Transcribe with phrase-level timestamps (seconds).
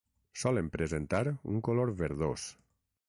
[0.43, 1.21] Solen presentar
[1.53, 2.49] un color verdós.